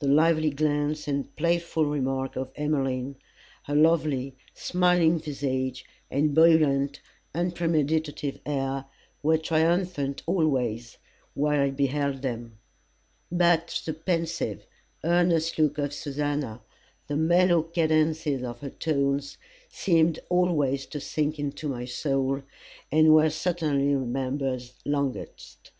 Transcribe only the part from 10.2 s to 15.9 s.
always while I beheld them; but the pensive, earnest look